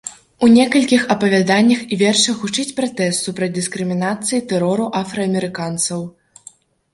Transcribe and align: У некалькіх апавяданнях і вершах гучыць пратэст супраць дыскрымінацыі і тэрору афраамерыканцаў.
У 0.45 0.47
некалькіх 0.51 1.01
апавяданнях 1.15 1.83
і 1.95 1.99
вершах 2.01 2.39
гучыць 2.45 2.73
пратэст 2.79 3.19
супраць 3.29 3.51
дыскрымінацыі 3.59 4.39
і 4.41 4.47
тэрору 4.55 4.89
афраамерыканцаў. 5.03 6.01